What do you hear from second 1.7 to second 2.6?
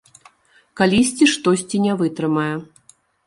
не вытрымае.